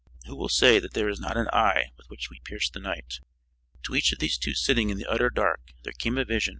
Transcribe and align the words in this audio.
Who 0.25 0.35
will 0.35 0.49
say 0.49 0.79
that 0.79 0.93
there 0.95 1.09
is 1.09 1.19
not 1.19 1.37
an 1.37 1.47
eye 1.53 1.91
with 1.95 2.09
which 2.09 2.31
we 2.31 2.39
pierce 2.39 2.71
the 2.71 2.79
night? 2.79 3.19
To 3.83 3.93
each 3.93 4.11
of 4.11 4.17
these 4.17 4.39
two 4.39 4.55
sitting 4.55 4.89
in 4.89 4.97
the 4.97 5.05
utter 5.05 5.29
dark 5.29 5.73
there 5.83 5.93
came 5.93 6.17
a 6.17 6.25
vision. 6.25 6.49